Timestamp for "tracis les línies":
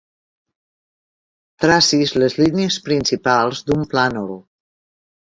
1.65-2.79